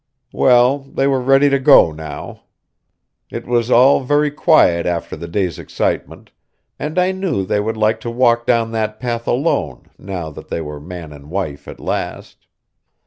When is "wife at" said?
11.29-11.79